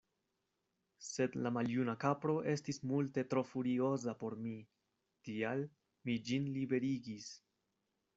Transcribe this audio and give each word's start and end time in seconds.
Sed 1.07 1.35
la 1.47 1.49
maljuna 1.57 1.93
kapro 2.03 2.37
estis 2.53 2.79
multe 2.91 3.23
tro 3.33 3.43
furioza 3.49 4.15
por 4.23 4.37
mi, 4.47 4.55
tial 5.29 5.63
mi 6.09 6.17
ĝin 6.31 6.49
liberigis. 6.57 7.29